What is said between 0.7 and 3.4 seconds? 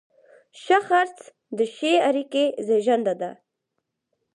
خرڅ د ښې اړیکې زیږنده ده.